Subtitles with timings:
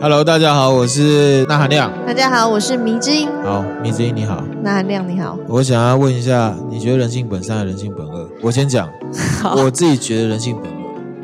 [0.00, 1.92] Hello，大家好，我是那含亮。
[2.06, 3.28] 大家好，我是迷之音。
[3.42, 5.36] 好，迷之音你好，那含亮你好。
[5.48, 8.30] 我想要问一下，你觉得人性本善还是人性本恶？
[8.40, 8.88] 我先讲，
[9.58, 10.78] 我自己觉得人性本恶。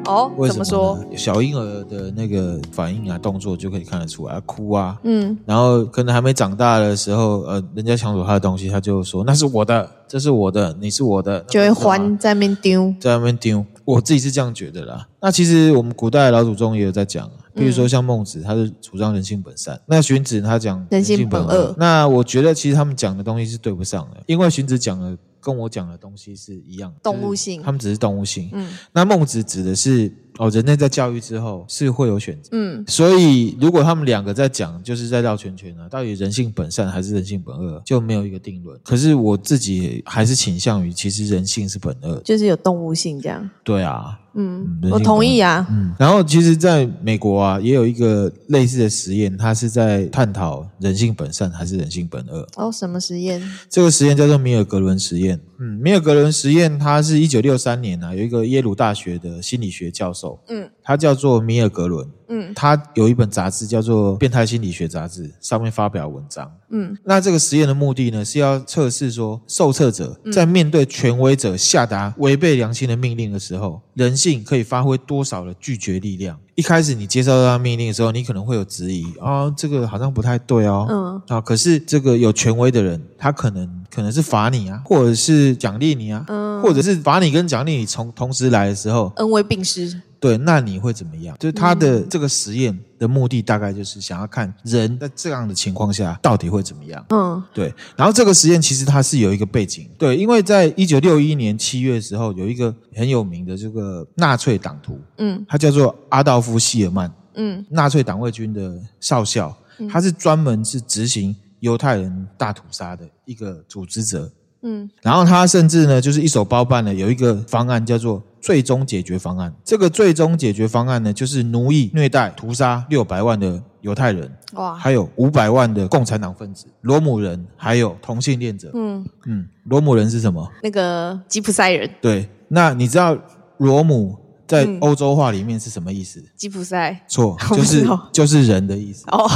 [0.07, 0.99] 哦，为什么，怎么说？
[1.17, 13.65] 小婴儿的那个反应啊、动作就可以看得出来，哭啊，嗯，然后可能还没长大的时候，呃，人家抢走他的东西，他就说那是我的，这是我的，你是我的，就会还在那边丢，在那边丢。
[13.85, 15.07] 我自己是这样觉得啦。
[15.21, 21.75] 那其实我们古代老祖宗也有在讲，比如说像孟子，他是主张人性本善；那荀子他讲人性本恶。
[21.79, 25.17] 那我觉得其实他们讲的东西是对不上的，因为荀子讲的。
[25.45, 28.49] 跟我讲的东西是一样的，动物性，他们只是动物性。
[28.55, 32.49] 嗯，那孟子指的是哦，人类在教育之后是会有选择。
[32.53, 38.81] 嗯，所以如果他们两个在讲，就是在绕圈圈啊，到底人性本善还是人性本恶，就没有一个定论。
[38.83, 43.51] 可是我自己还是倾向于，其实人性是本恶，就是有动物性这样。
[43.63, 44.19] 对啊。
[44.37, 45.65] 嗯，我同意啊。
[45.71, 52.45] 嗯，然后其实在美国啊，也有一个类似的实验，它是在探讨人性本善还是人性本恶。
[52.57, 53.41] 哦，什么实验？
[53.71, 55.34] 这个实验叫做米尔格伦实验。
[55.59, 62.07] 嗯，米尔格伦实验，他是一九六三年啊，有一个耶鲁大学的心理学教授，嗯，他叫做米尔格伦。
[62.27, 66.51] 嗯，他有一本杂志叫做《变态心理学杂志》，上面发表文章。
[66.71, 76.39] 嗯，那这个实验的目的呢，是要测试说，受测者在面对权威者下达违背良心的命令的时候，人性可以发挥多少的拒绝力量。
[76.55, 80.87] 一开始你接受到命令的时候，你可能会有质疑啊、哦，这个好像不太对哦。
[80.89, 90.01] 嗯，啊，可是这个有权威的人，他可能可能是罚你啊，或者是奖励你啊，嗯，或者是罚你跟奖励你从同时来的时候，恩威并施。
[90.25, 91.37] 对，那你会怎么样？
[91.39, 97.05] 就是他的这个实验的目的，大概就是想要看人在这样的情况下到底会怎么样。
[97.11, 97.71] 嗯，对。
[97.95, 109.55] 然后这个实验其实它是有一个背景，对，因为在一九六一年七月的时候，有一个很有名的这个纳粹党徒，嗯，他叫做阿道夫·希尔曼，嗯，纳粹党卫军的少校，
[109.91, 114.33] 他是专门是执行犹太人大屠杀的一个组织者。
[114.63, 119.51] 嗯，然后他甚至呢，就是一手包办了有一个方案，叫做最终解决方案。
[119.65, 128.71] 这个最终解决方案呢，就是奴役、虐待、屠杀六百万的犹太人，哇，还有五百万的共产党分子、罗姆人，还有同性恋者。
[128.75, 130.47] 嗯嗯，罗姆人是什么？
[130.63, 131.91] 那个吉普赛人。
[132.03, 133.17] 对，那你知道
[133.57, 134.15] 罗姆
[134.47, 136.21] 在欧洲话里面是什么意思？
[136.21, 137.03] 嗯、吉普赛？
[137.09, 139.05] 错， 就是就是人的意思。
[139.07, 139.27] 哦。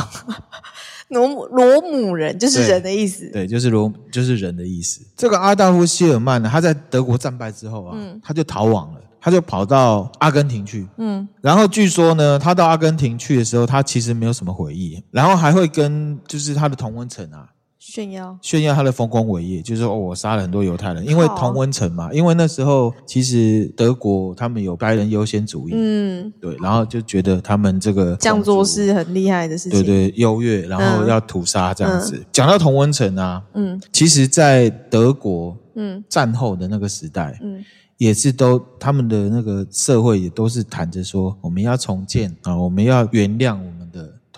[1.08, 5.00] 罗姆罗姆人就是人的意思，对，对，就是罗就是人的意思。
[5.16, 10.86] 这个阿道夫·希尔曼呢，他在德国战败之后啊，嗯、他就逃亡了，他就跑到阿根廷去。
[10.98, 17.48] 嗯，然后据说呢，他到阿根廷去的时候，他其实没有什么回忆，然后还会跟就是他的同温层啊。
[17.90, 22.12] 炫耀炫耀他的丰功伟业，就是说哦，我杀了很多犹太人，因为同温层嘛。
[22.12, 32.16] 因为那时候其实德国他们有白人优先主义，嗯，对，然后就觉得他们这个这样做是很厉害的事情，对对，优越，然后要屠杀这样子。
[32.18, 37.64] 嗯、讲到同温层啊，嗯，其实，在德国，嗯，战后的那个时代，嗯，
[37.96, 43.77] 也是都他们的那个社会也都是谈着说，我们要重建啊，我们要原谅我。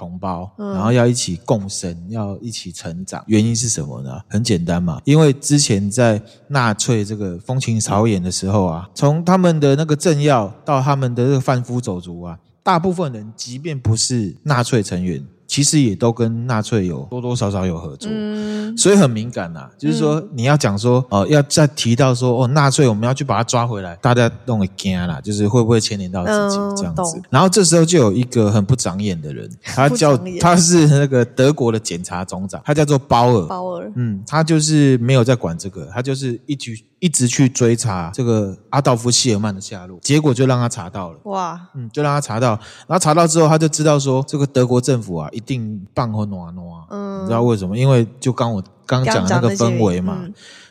[0.01, 3.23] 同胞，然后要一起共生，要一起成长。
[3.27, 4.19] 原因是什么呢？
[4.27, 15.23] 很简单嘛，因为之前在纳粹这个风情草野的时候啊，从他们的那个政要到他们的这个贩夫走卒啊，大部分人即便不是纳粹成员。
[15.51, 19.71] 其实也都跟纳粹有多多少少有合作，嗯，所以很敏感呐、啊。
[19.77, 27.21] 就是说，你要讲说，哦，要再提到说，哦，纳粹我们要去把他抓回来，大家都会惊啦，就是会不会牵连到自己这样子。
[27.31, 36.81] 然后这时候就有一个很不长眼的人， 他叫他是那个德国的检察总长，他叫做鲍尔，鲍尔，嗯，他就是没有在管这个，他就是一局。
[37.01, 41.19] 一直去追查这个阿道夫·希尔曼的下落，结果就让他查到了。
[41.25, 42.51] 哇，嗯，就让他查到，
[42.87, 46.67] 然后查到之后，他就知道说，这个德国政府啊，一定办和暖暖。
[46.91, 47.77] 嗯，你知道为什么？
[47.77, 50.21] 因为就刚我刚讲的那个氛围嘛，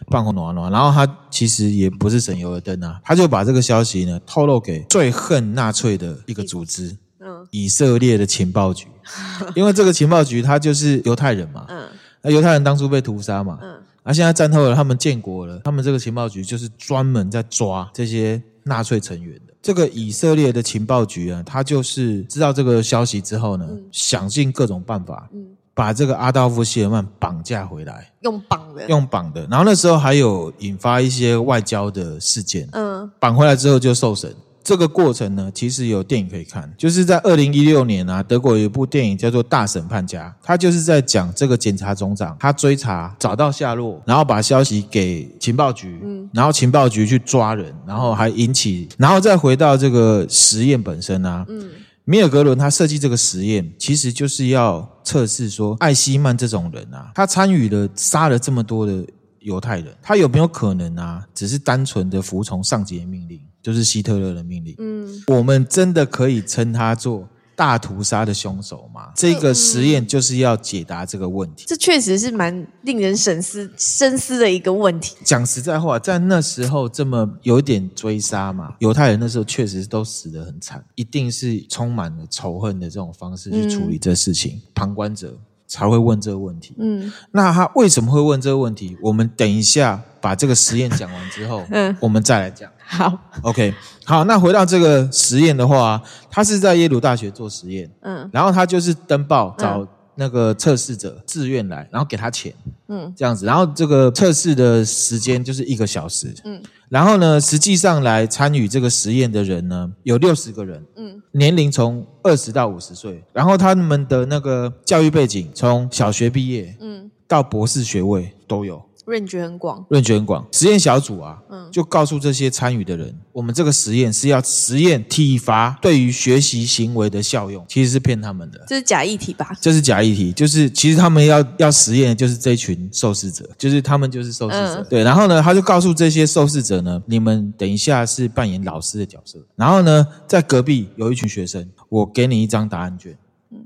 [0.07, 0.72] 办和暖暖。
[0.72, 8.87] 然后他其实也不是省油的灯啊，他就把这个消息呢透露给最恨纳粹的一个组织，嗯，以色列的情报局。
[9.55, 11.87] 因为这个情报局他就是犹太人嘛，嗯，
[12.22, 13.81] 那犹太人当初被屠杀嘛，嗯。
[14.03, 19.53] 而、啊、现在战后了，他们建国了，他们这个情报局就是专门在抓这些纳粹成员的。
[19.61, 29.46] 这个以色列的情报局啊，他就是知道这个消息之后呢，嗯、想尽各种办法，嗯、把这个阿道夫·谢尔曼绑架回来，用绑的，用绑的。
[29.51, 34.34] 然后那时候还有引发一些外交的事件，嗯，绑回来之后就受审。
[34.64, 51.70] 这个过程呢，其实有电影可以看，就是在二零一六年啊，德国有一部电影叫做《大审判家》，他就是在讲这个检察总长，他追查找到下落，然后把消息给情报局，嗯，然后情报局去抓人，然后还引起，然后再回到这个实验本身啊，嗯，
[52.03, 59.03] 米尔格伦他设计这个实验，其实就是要测试说，艾希曼这种人啊，他参与了杀了这么多的
[59.40, 64.76] 犹太人，他有没有可能啊，只是单纯的服从上级的命令，就是希特勒的命令？
[64.80, 67.28] 嗯，我们真的可以称他做。
[67.56, 71.66] 大屠杀的凶手吗，这个实验就是要解答这个问题。
[71.68, 75.18] 这确实是蛮令人深思深思的一个问题。
[75.26, 84.56] 讲实在话，在那时候这么有点追杀嘛，犹太人那时候确实都死得很惨，一定是充满了仇恨的这种方式去处理这事情。
[84.56, 85.38] 嗯、旁观者
[85.69, 86.75] 才会问这个问题。
[86.79, 88.97] 嗯，那他为什么会问这个问题？
[89.01, 92.69] 我们等一下把这个实验讲完之后， 嗯，我们再来讲。
[92.91, 93.71] 好，OK，
[94.03, 96.01] 好，那回到这个实验的话，
[96.31, 99.87] 他是在耶鲁大学做实验，嗯，然后他就是登报找
[100.19, 102.53] 那个测试者自愿来，然后给他钱，
[102.89, 118.89] 嗯，这样子，然后这个测试的时间就是一个小时，嗯，然后呢，实际上来参与这个实验的人呢有六十个人，嗯，年龄从二十到五十岁，然后他们的那个教育背景从小学毕业，嗯，到博士学位都有。
[119.09, 120.46] Range 很广，range 很广。
[120.52, 128.64] 实验小组啊，嗯，就告诉这些参与的人，我们这个实验是要实验体罚对于学习行为的效用，其实是骗他们的。
[128.67, 129.52] 这是假议题吧？
[129.59, 134.76] 这是假议题，就是其实他们要要实验的就是这群受试者，就是他们就是受试者。
[134.82, 143.17] 嗯、对，然后呢，他就告诉这些受试者呢，你们等一下是扮演老师的角色，然后呢，在隔壁有一群学生，我给你一张答案卷，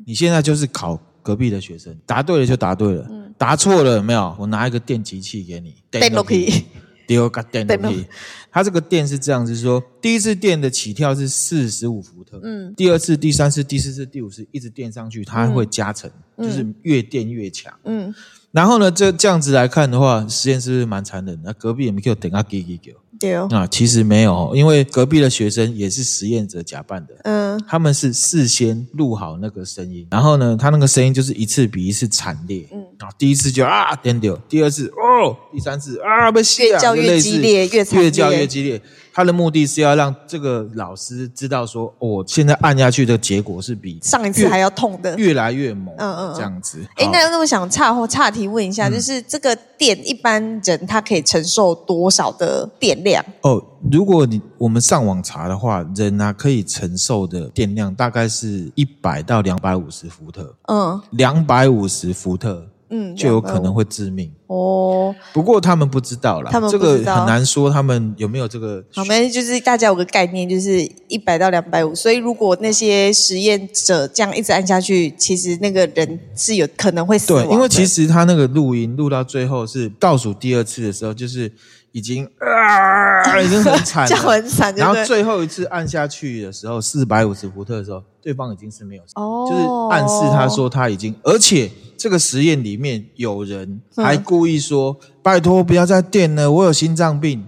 [0.05, 3.07] 你现在就是考隔壁的学生，答对了就答对了。
[3.09, 4.33] 嗯答错了有没有？
[4.39, 5.75] 我拿一个电极器给你。
[5.91, 6.63] 电都可以，
[7.05, 8.05] 第二个电都可以。
[8.49, 18.15] 它这个电是这样子说：第一次电的起跳是四十五伏特，嗯，第二次、第三次、第四次、第五次一直电上去，它会加成，嗯、就是越电越强，嗯。
[18.51, 21.41] 然后呢，这这样子来看的话，实验是不是蛮残忍的？
[21.47, 22.95] 那隔壁也没给我等下给给给？
[23.23, 27.13] 对哦，啊，其实没有，因为隔壁的学生也是实验者假扮的。
[27.23, 32.67] 嗯，他们是事先录好那个声音，然后呢，他那个声音就是一次比一次惨烈。
[32.73, 38.81] 嗯，啊，第一次就啊颠掉，第二次哦，第三次啊被吓，越叫越激烈，越越叫越激烈。
[39.13, 45.93] 他的目的是要让这个老师知道说，我现在按下去的结果是比上一次还要痛的，越来越猛。
[45.99, 46.83] 嗯嗯，这样子。
[46.95, 53.23] 哎，那那我想岔或岔题问一下，就是这个电一般人他可以承受多少的电量？
[53.41, 60.55] 哦，如果你我们上网查的话，人啊可以承受的电量大概是一百到两百五十伏特。
[60.67, 62.67] 嗯，两百五十伏特。
[62.89, 65.13] 嗯，就有可能会致命哦。
[65.33, 68.83] 不过他们不知道啦，他们这个很难说，他们有没有这个？
[68.93, 71.93] 好，没，就是大家有个概念，就是一百到两百五。
[71.95, 77.43] 所以如果那些实验者这样一直按下去，其实那个人是有可能会死亡。
[77.45, 81.51] 对，因为其实他那个录音录到最后是倒数第二次的时候，就是。
[81.95, 84.73] 已经啊，已经很惨了， 叫很惨。
[84.75, 97.45] 然后最后一次按下去的时候，四百五十伏特的时候，对方已经是没有，哦，就是暗示他说他已经，而且这个实验里面有人还故意说：“嗯、拜托不要再电了，我有心脏病。”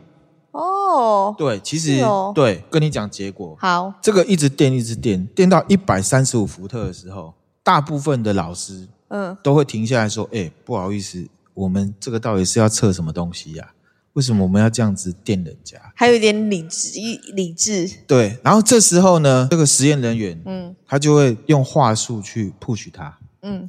[0.52, 9.36] 哦，对，其实、哦、对，跟你讲结果，好，这个一直电一直电，电到一百三十五伏特的时候，大部分的老师嗯。
[9.44, 13.74] 都会停下来说：“哎、欸，不好意思，我们这个到底是要测什么东西呀、啊？”
[14.14, 15.78] 为什么我们要这样子电人家？
[15.94, 16.90] 还有一点理智，
[17.34, 17.92] 理智。
[18.08, 23.68] 对，然后这时候呢，这个实验人员，嗯，他就会用话术去 push 他，嗯，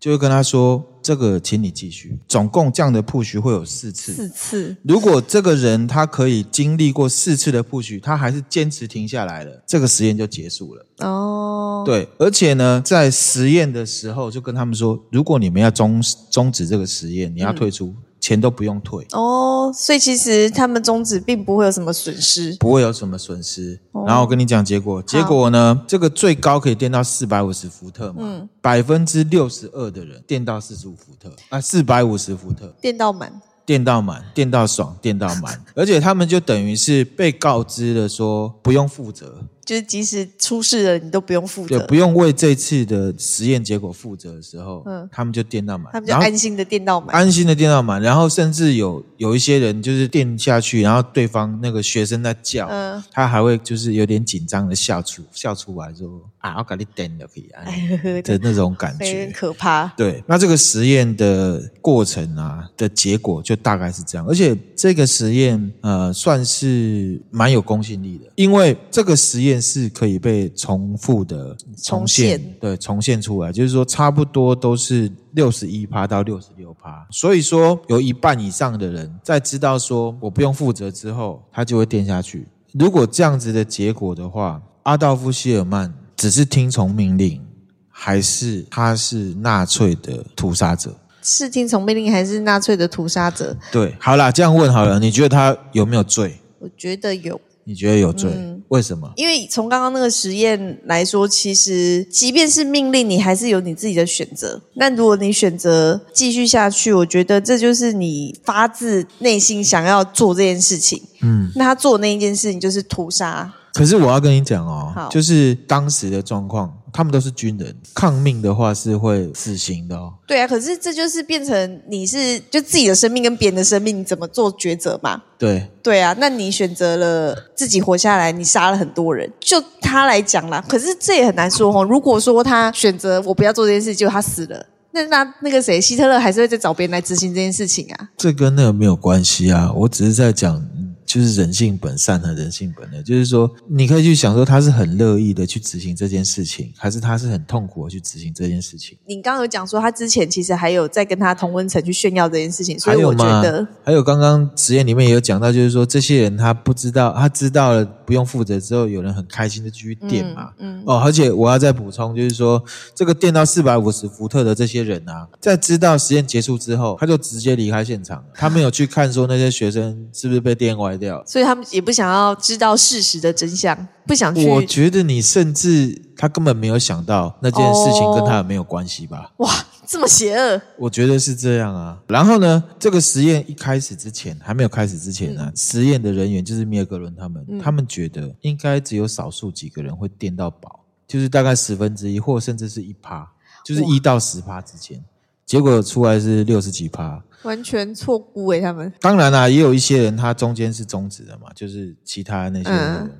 [0.00, 2.16] 就会跟他说：“这个，请你继续。
[2.28, 4.76] 总共这样的 push 会有四次，四次。
[4.84, 10.86] 如果这个人他可以经历过四次的 push，他还是坚持停下来了，这个实验就结束了。
[10.98, 16.00] 哦，对，而且呢，在实验的时候就跟他们说：如果你们要终
[16.30, 17.86] 终止这个实验，你要退出。
[17.88, 17.96] 嗯”
[18.28, 19.06] 钱都不用退。
[19.12, 23.80] 哦，所以其实他们终止并不会有什么损失，不会有什么损失。
[23.92, 25.84] 哦、然后我跟你讲结果，结果呢，好。
[25.88, 32.66] 这个最高可以电到四百五十伏特嘛，嗯，百分之六十二的人电到四十五伏特啊，四百五十伏特。
[32.82, 33.32] 电到满。
[33.64, 56.08] 电到满，电到爽，电到满， 而且他们就等于是被告知了说不用负责，就是即使出事了你都不用负责，对，不用为这次的实验结果负责的时候，嗯，他们就电到满，他们就安心的电到满，安心的电到满，然后甚至有有一些人就是电下去，然后对方那个学生在叫，嗯，他还会就是有点紧张的笑出笑出来说
[56.38, 57.62] 啊，我给你电就可以啊
[58.24, 59.86] 的那种感觉，很可怕。
[59.96, 63.54] 对，那这个实验的过程啊的结果就。
[63.60, 82.46] 大概是这样，而且这个实验呃算是蛮有公信力的，因为这个实验是可以被重复的重现，重现对，重现出来，就是说差不多都是六十一趴到六十六趴，所以说有一半以上的人在知道说我不用负责之后，他就会垫下去。
[82.72, 87.40] 如果这样子的结果的话，阿道夫·希尔曼只是听从命令，
[87.88, 90.94] 还是他是纳粹的屠杀者？
[91.22, 93.56] 是听从命令还是纳粹的屠杀者？
[93.70, 96.38] 对，好啦，这样问好了，你觉得他有没有罪？
[96.58, 97.40] 我觉得有。
[97.64, 98.30] 你觉得有罪？
[98.34, 99.10] 嗯、为什么？
[99.16, 104.60] 因为从刚刚那个实验来说，其实即便是命令，你还是有你自己的选择。
[104.74, 111.02] 那如果你选择继续下去，我觉得这就是你发自内心想要做这件事情。
[111.22, 113.52] 嗯，那他做的那一件事情就是屠杀。
[113.74, 120.14] 可是我要跟你讲哦，就是当时的状况，他们都是军人，抗命的话是会死刑的哦。
[120.26, 125.22] 对啊，可是这就是变成你是就自己的生命跟别人的生命，你怎么做抉择嘛？
[125.38, 130.64] 对对啊，那你选择了自己活下来，你杀了很多人，就他来讲啦。
[130.68, 131.84] 可是这也很难说哦。
[131.84, 138.08] 如果说他选择我不要做这件事，结果他死了，那那那个谁，希特勒还是会再找别人来执行这件事情啊？
[138.16, 140.66] 这跟那个没有关系啊，我只是在讲。
[141.08, 148.98] 就是人性本善和人性本恶，就是说，你可以去想说，他是很乐意的去执行这件事情，还是他是很痛苦的去执行这件事情？
[149.06, 162.62] 你刚刚有讲说，他之前其实还有在跟他同温层去炫耀这件事情，所以我觉得还有刚刚实验里面也有讲到，就是说，这些人他不知道，他知道了不用负责之后，有人很开心的继续电嘛，嗯，嗯哦，而且我要再补充，就是说，
[162.94, 170.97] 这个电到四百五十伏特的这些人啊，在知道实验结束之后，他就直接离开现场，他没有去看说那些学生是不是被电歪。
[170.98, 174.48] 掉，所以他们也不想要知道事实的真相，不想去。
[174.48, 179.32] 我觉得你甚至他根本没有想到那件事情跟他有没有关系吧？
[179.38, 179.50] 哇，
[179.86, 180.60] 这么邪恶！
[180.76, 181.98] 我觉得是这样啊。
[182.08, 193.26] 然后呢，这个实验一开始之前，还没有开始之前呢，嗯、实验的人员就是米尔格伦他们，嗯、他们觉得应该只有少数几个人会电到饱，就是大概十分之一，或甚至是一趴，
[193.64, 194.98] 就是一到十趴之间。
[194.98, 195.04] 哇
[195.48, 197.22] 结果出来是六十几趴。
[197.42, 203.10] 完全错估诶，他们当然啦、啊，也有一些人他中间是终止的嘛，就是其他那些人，嗯、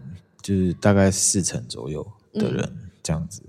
[0.43, 3.43] 就是大概四成左右的人、嗯、这样子。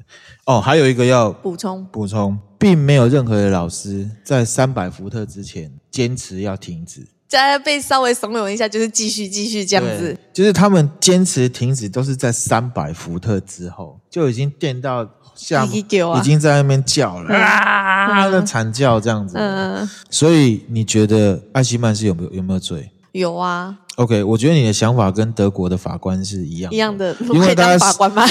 [0.46, 10.18] 哦，还有一个要补充补充，并没有任何的老师在三百伏特之前坚持要停止，再被稍微怂恿一下，就是继续继续这样子。
[10.34, 15.08] 就是他们坚持停止，都是在三百伏特之后就已经电到。
[15.36, 15.82] 下已
[16.24, 19.38] 经在那边叫了啊，那惨叫这样子。
[19.38, 22.92] 嗯，所以你觉得艾希曼是有没有有没有罪？
[23.12, 23.76] 有啊。
[23.96, 28.26] OK，我觉得你的想法跟德国的法官是一样一样的，因为他法官吗？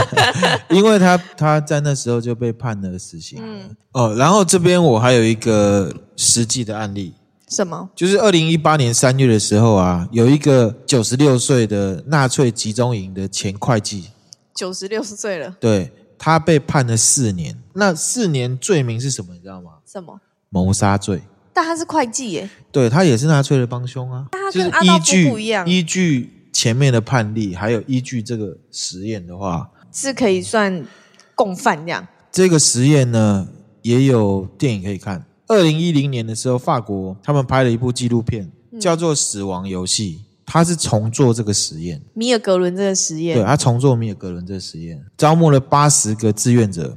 [0.70, 3.38] 因为他他在那时候就被判了死刑。
[3.42, 3.76] 嗯。
[3.92, 7.12] 哦，然后这边我还有一个实际的案例。
[7.50, 7.90] 什么？
[7.94, 14.08] 就是二零一八年三月的时候啊，有一个九十六岁的纳粹集中营的前会计，
[14.54, 15.54] 九十六岁了。
[15.60, 15.92] 对。
[16.18, 19.34] 他被判了四年，那四年罪名是什么？
[19.34, 19.72] 你知道吗？
[19.84, 20.20] 什么？
[20.48, 21.22] 谋杀罪。
[21.52, 22.50] 但他是会计耶。
[22.72, 24.26] 对，他也是纳粹的帮凶啊。
[24.32, 25.68] 他跟阿道夫不一样。
[25.68, 30.84] 依据前面的判例，还有依据这个实验的话，是可以算
[31.34, 32.06] 共犯这样。
[32.32, 33.46] 这个实验呢，
[33.82, 35.24] 也有电影可以看。
[35.46, 40.22] 二零一零年的时候，法国他们拍了一部纪录片，叫做《死亡游戏》。
[40.46, 46.96] 他是重做这个实验，米尔格伦这个实验，对，他重做米尔格伦这个实验，招募了八十个志愿者。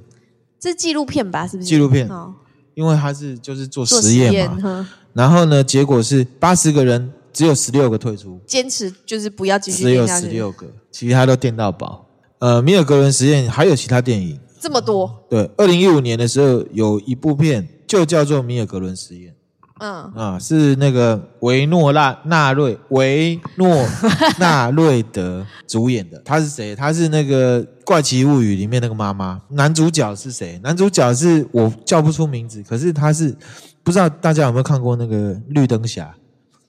[0.60, 1.48] 这是纪录片吧？
[1.48, 2.08] 是不是纪录片？
[2.10, 2.34] 哦，
[2.74, 4.88] 因为他是就是做实验嘛。
[5.14, 9.84] 然后呢，结果是八十个人，只有十六个退出，坚持就是不要继续。
[9.84, 12.06] 只有十六个，其他都电到饱。
[12.40, 15.26] 呃，米尔格伦实验还有其他电影，这么多？
[15.30, 19.32] 对，二零一五年的时候有一部片就叫做《米尔格伦实验》。
[19.80, 23.86] 嗯啊，是那个维诺纳纳瑞维诺
[24.40, 26.22] 纳瑞德主演的。
[26.26, 26.76] 他是谁？
[26.76, 29.40] 他是那个《怪奇物语》里面那个妈妈。
[29.50, 30.60] 男主角是谁？
[30.64, 33.36] 男主角是我叫不出名字，可是他是
[33.84, 36.04] 不知道大家有没有看过那个《绿灯侠》？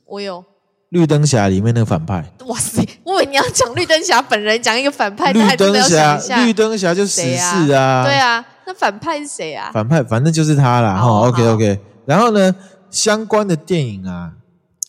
[0.07, 0.41] 我有。
[0.91, 2.25] 《绿灯侠》里面那个反派。
[2.47, 2.83] 哇塞！
[3.05, 5.33] 我以为你要讲绿灯侠本人，讲一个反派。
[5.33, 8.05] 绿灯侠，绿灯侠就死侍啊。
[8.05, 9.71] 对啊，那反派是谁啊？
[9.71, 10.97] 反派反正就是他啦。
[10.97, 11.79] 哈，OK OK。
[12.07, 12.55] 然后呢？
[12.91, 14.33] 相关的电影啊，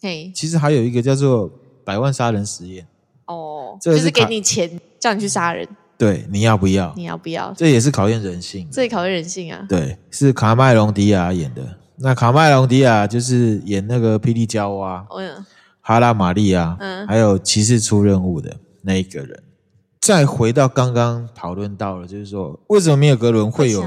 [0.01, 1.49] 嘿，其实还有一个叫做
[1.83, 2.85] 《百万杀人实验》
[3.33, 6.93] 哦，就是给你钱叫你去杀人，对，你要不要？
[6.95, 7.53] 你要不要？
[7.57, 9.65] 这也是考验人性，这也考验人性啊。
[9.67, 11.77] 对，是卡麦隆迪亚演的。
[11.97, 15.45] 那卡麦隆迪亚就是演那个霹雳娇娃，嗯，
[15.81, 19.43] 哈拉玛丽亚，嗯，还有骑士出任务的那一个人。
[19.99, 23.83] 再回到刚刚讨论到了，就是说为什么米尔格伦会有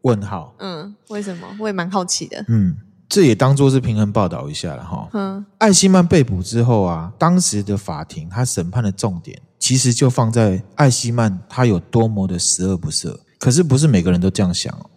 [0.00, 0.54] 问号？
[0.58, 1.46] 嗯，为什么？
[1.60, 2.42] 我也蛮好奇的。
[2.48, 2.74] 嗯。
[3.08, 5.08] 这也当做是平衡报道一下了哈。
[5.12, 13.16] 嗯，艾希曼被捕之后啊，当时的法庭他审判的重点其实就放在艾希曼他有多么的十恶不赦。
[13.38, 14.90] 可是不是每个人都这样想哦。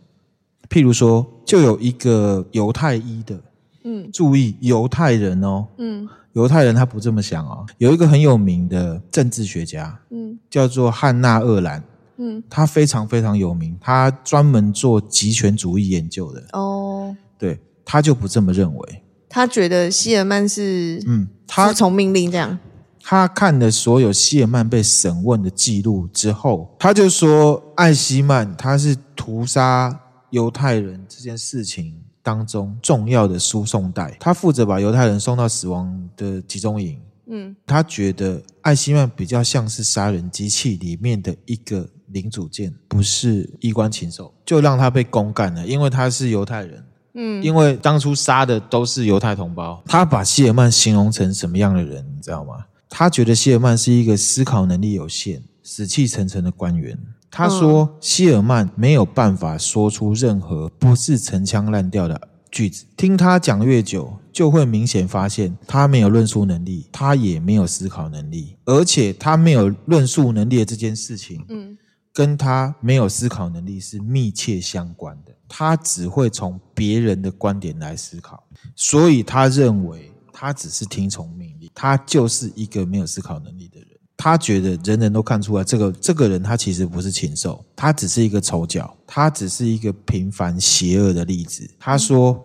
[0.70, 3.40] 譬如说，就有一个犹太裔的，
[3.84, 7.66] 嗯，注意犹太人哦，嗯，犹太人他不这么想哦。
[7.78, 11.84] 有一个很有名的政治学家，嗯，叫做汉娜·厄兰。
[12.22, 16.44] 嗯，他非常非常有名，他专门做极权主义研究的。
[16.52, 19.04] 哦，对，他就不这么认为。
[19.28, 22.58] 他觉得希尔曼是嗯，他服从命令这样。
[23.02, 37.00] 他看了所有希尔曼被审问的记录之后，他就说艾希曼他是屠杀犹太人这件事情当中重要的输送带，他负责把犹太人送到死亡的集中营。
[37.32, 46.84] 嗯，他觉得艾希曼比较像是杀人机器里面的一个零组件，不是衣冠禽兽，就让他被公干了，因为他是犹太人。
[47.22, 49.84] 嗯，因为当初杀的都是犹太同胞。
[49.86, 52.66] 他把希尔曼形容成什么样的人，你知道吗？
[52.90, 56.98] 他觉得希尔曼是一个思考能力有限、死气沉沉的官员。
[57.30, 62.86] 他说，希尔曼没有办法说出任何不是陈腔滥调的句子。
[62.98, 71.78] 听他讲越久，就会明显发现他没有论述能力，他也没有思考能力，而且他没有论述能力的这件事情，嗯，
[72.20, 75.34] 跟他没有思考能力是密切相关的。
[75.48, 78.44] 他只会从别人的观点来思考，
[78.76, 83.88] 所以他认为他只是听从命令，他就是一个没有思考能力的人。
[84.18, 91.72] 他觉得人人都看出来，这个这个人他其实不是禽兽，他只是一个丑角，他只是一个平凡邪恶的例子。
[91.80, 92.38] 他说，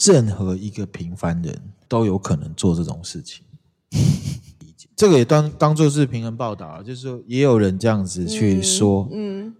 [0.00, 1.54] 任何一个平凡人
[1.86, 3.44] 都有可能做这种事情。
[5.02, 9.52] 这个也当当做是平衡报道啊，就是说也有人这样子去说，嗯，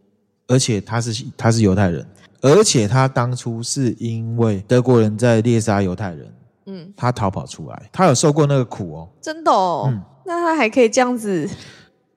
[0.47, 2.07] 而且他是他是犹太人。
[2.41, 6.33] 而且他当初是因为德国人在猎杀犹太人，
[6.67, 11.51] 嗯，他逃跑出来，他有受过那个苦哦，真的哦，嗯，那他还可以这样子，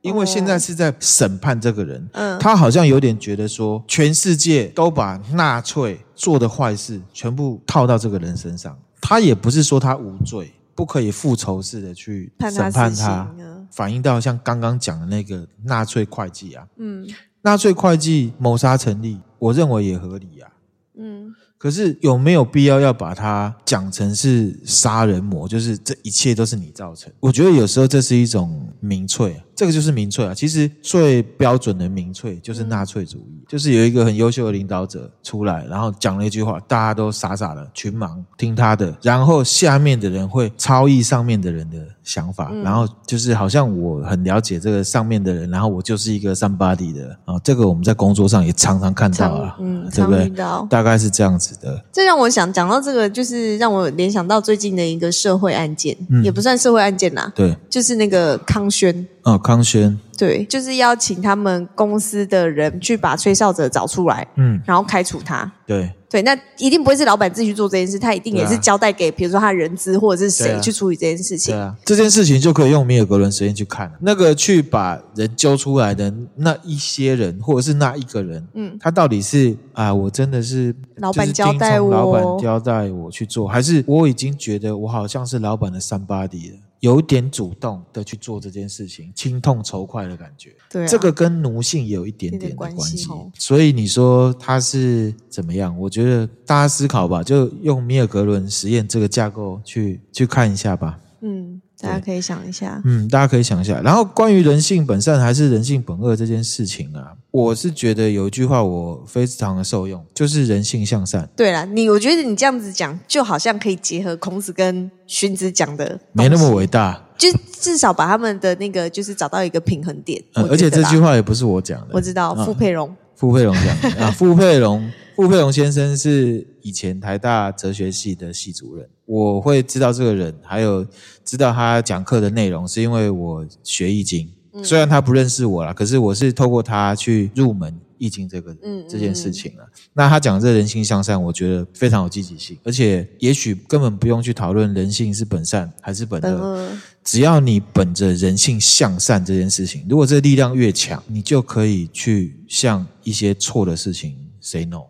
[0.01, 13.33] 因为现在是在审判这个人，嗯，他好像有点觉得说，全世界都把纳粹做的坏事全部套到这个人身上，他也不是说他无罪，不可以复仇式的去审判他，
[13.71, 17.07] 反映到像刚刚讲的那个纳粹会计啊，嗯。
[17.41, 20.97] 纳粹会计谋杀成立，我认为也合理呀、啊。
[20.97, 25.47] 嗯，可是有没有必要要把它讲成是杀人魔？
[25.47, 27.13] 就是这一切都是你造成？
[27.19, 29.39] 我觉得有时候这是一种民粹。
[29.55, 30.33] 这个就是民粹啊！
[30.33, 47.39] 其实最标准的民粹就是纳粹主义，嗯、就是有一个很优秀的领导者出来，然后讲了一句话，大家都傻傻的群盲听他的，然后下面的人会超意上面的人的想法，嗯、然后就是好像我很了解这个上面的人，然后我就是一个 somebody 的啊。
[47.43, 50.29] 这个我们在工作上也常常看到啊，嗯，对不对？
[50.69, 51.81] 大概是这样子的。
[51.93, 59.07] 这让我想讲到这个，就是让我联想到最近的一个社会案件，嗯、也不算社会案件啦，对，就是那个康轩。
[59.23, 65.51] 哦，康轩，对，就是要请他们公司的人去把吹哨者找出来，嗯，然后开除他。
[65.67, 65.91] 对。
[66.07, 71.53] 对，那一定不会是老板自己去做这件事，他一定也是交代给，比如说他的人资或者是谁去处理这件事情。
[71.53, 86.57] 对啊，这件事情就可以用米尔格伦实验去看，那个去把人揪出来的那一些人，或者是那一个人，嗯，他到底是啊，我真的是老板交代我，老板交代我去做，还是我已经觉得我好像是老板的 somebody 了。
[86.85, 90.55] 有点主动的去做这件事情，轻痛仇快的感觉。
[90.69, 92.77] 对啊，这个跟奴性也有一点点的关系。
[92.77, 93.31] 关系。
[93.39, 95.75] 所以你说他是怎么样？
[95.79, 100.99] 我觉得大家思考吧，就用米尔格伦实验这个架构去去看一下吧。
[101.21, 101.54] 嗯。
[101.79, 103.81] 大家可以想一下，嗯，大家可以想一下。
[103.81, 111.29] 然后关于人性本善还是人性本恶这件事情啊，我是觉得有一句话我非常的受用，就是人性向善。
[111.35, 120.23] 对啦，你我觉得你这样子讲，就好像可以结合孔子跟荀子讲的，没那么伟大，就至少把他们的那个就是找到一个平衡点。
[120.35, 124.89] 嗯，而且这句话也不是我讲的，我知道，傅佩荣，傅佩荣讲的啊，傅佩荣。
[125.15, 130.85] 傅佩荣先生是以前台大哲学系的系主任，我会知道这个人，还有
[131.23, 134.29] 知道他讲课的内容，是因为我学易经。
[134.63, 138.55] 虽然他不认识我啦，可是我是透过他去入门易经这个
[138.89, 139.67] 这件事情了。
[139.91, 146.69] 那他讲这人性向善，我觉得非常有积极性，而且也许根本不用去讨论人性是本善还是本恶，
[147.03, 154.83] 只要你本着人性向善这件事情，如果这力量越强，你就可以去向一些错的事情 say no。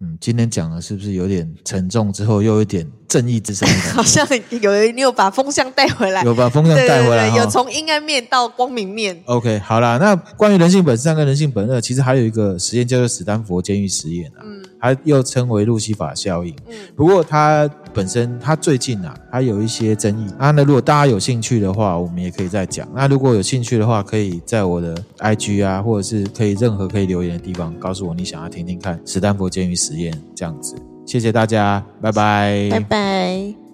[0.00, 2.10] 嗯，今天讲的是不是有点沉重？
[2.10, 9.20] 之后又有点正义之声， 好像有你有把风向带回来，有把风向带回来，对对对，有从阴暗面到光明面。
[9.26, 14.40] OK，好啦，那关于人性本善跟人性本恶，其实还有一个实验叫做史丹佛监狱实验啊。
[14.44, 16.54] 嗯它又称为路西法效应。
[16.68, 20.52] 嗯，不过它本身，它最近啊，它有一些争议啊。
[20.52, 22.86] 那如果大家有兴趣的话，我们也可以再讲。
[22.94, 30.76] 那如果有兴趣的话，可以在我的 IG 啊，或者是可以任何可以留言的地方，告诉我你想要听听看史丹佛监狱实验这样子。
[31.06, 33.65] 谢谢大家，拜拜，拜拜。